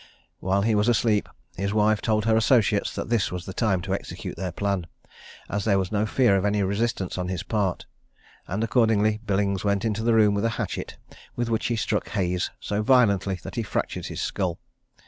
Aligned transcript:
When 0.39 0.63
he 0.63 0.73
was 0.73 0.87
asleep, 0.87 1.29
his 1.55 1.75
wife 1.75 2.01
told 2.01 2.25
her 2.25 2.35
associates 2.35 2.95
that 2.95 3.09
this 3.09 3.31
was 3.31 3.45
the 3.45 3.53
time 3.53 3.81
to 3.83 3.93
execute 3.93 4.35
their 4.35 4.51
plan, 4.51 4.87
as 5.47 5.63
there 5.63 5.77
was 5.77 5.91
no 5.91 6.07
fear 6.07 6.35
of 6.35 6.43
any 6.43 6.63
resistance 6.63 7.19
on 7.19 7.27
his 7.27 7.43
part, 7.43 7.85
and 8.47 8.63
accordingly 8.63 9.19
Billings 9.27 9.63
went 9.63 9.85
into 9.85 10.01
the 10.01 10.15
room 10.15 10.33
with 10.33 10.45
a 10.45 10.49
hatchet, 10.57 10.97
with 11.35 11.51
which 11.51 11.67
he 11.67 11.75
struck 11.75 12.09
Hayes 12.09 12.49
so 12.59 12.81
violently 12.81 13.35
that 13.43 13.53
he 13.53 13.61
fractured 13.61 14.07
his 14.07 14.21
skull. 14.21 14.57